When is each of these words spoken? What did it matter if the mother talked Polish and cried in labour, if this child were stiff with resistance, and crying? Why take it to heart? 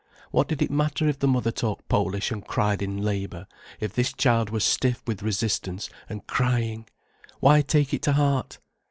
What 0.31 0.47
did 0.47 0.63
it 0.63 0.71
matter 0.71 1.07
if 1.07 1.19
the 1.19 1.27
mother 1.27 1.51
talked 1.51 1.87
Polish 1.87 2.31
and 2.31 2.43
cried 2.43 2.81
in 2.81 3.03
labour, 3.03 3.45
if 3.79 3.93
this 3.93 4.11
child 4.13 4.49
were 4.49 4.59
stiff 4.59 5.03
with 5.05 5.21
resistance, 5.21 5.91
and 6.09 6.25
crying? 6.25 6.87
Why 7.39 7.61
take 7.61 7.93
it 7.93 8.01
to 8.01 8.13
heart? 8.13 8.57